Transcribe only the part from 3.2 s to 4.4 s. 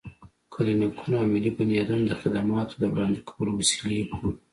کولو وسيلې بولو.